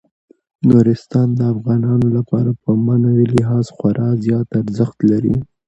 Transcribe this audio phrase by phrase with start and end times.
[0.69, 5.35] نورستان د افغانانو لپاره په معنوي لحاظ خورا زیات ارزښت لري.